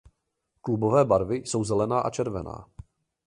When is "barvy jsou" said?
1.05-1.63